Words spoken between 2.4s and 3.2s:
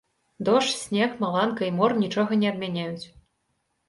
не адмяняюць!